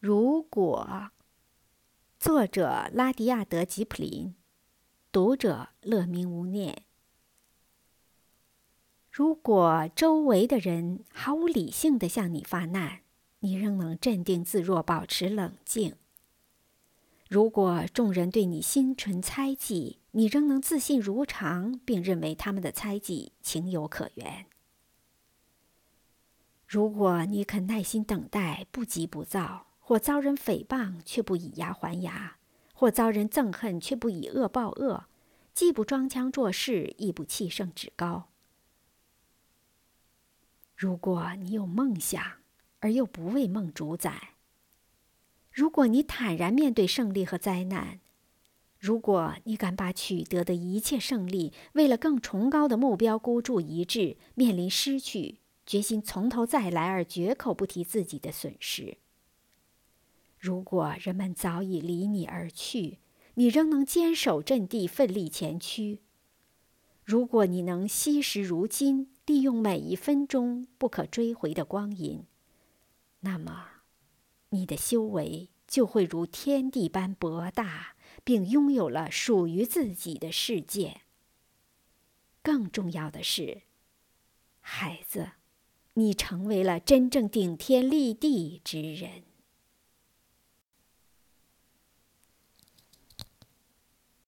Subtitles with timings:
[0.00, 1.10] 如果，
[2.18, 4.34] 作者拉迪亚德·吉普林，
[5.12, 6.84] 读者乐明无念。
[9.12, 13.00] 如果周围的人毫无理性的向你发难，
[13.40, 15.92] 你仍能镇定自若，保持冷静；
[17.28, 24.46] 如果众人对你心存猜忌，你仍能自信如常，并认为他们的猜忌情有可原。
[26.66, 29.66] 如果你肯耐心等待，不急不躁。
[29.90, 32.36] 或遭人诽谤却不以牙还牙，
[32.72, 35.06] 或遭人憎恨却不以恶报恶，
[35.52, 38.28] 既不装腔作势，亦不气盛趾高。
[40.76, 42.22] 如果你有梦想，
[42.78, 44.12] 而又不为梦主宰；
[45.50, 47.98] 如果你坦然面对胜利和灾难；
[48.78, 58.98] 如果你敢把取得的一切胜利，为了更崇高的目标孤注一掷，面临失去，决心从头再来而绝口不提自己的损失。
[60.40, 62.98] 如果人们早已离你而去，
[63.34, 65.98] 你仍能坚守阵地，奋力前驱；
[67.04, 72.24] 如果你能惜时如金，利用每一分钟不可追回的光阴，
[73.20, 73.66] 那么，
[74.48, 81.02] 你的修为就会如天地般博大，并拥有了属于自己的世界。
[82.42, 83.60] 更重要的是，
[84.60, 85.32] 孩子，
[85.94, 89.24] 你成为了真正顶天立地之人。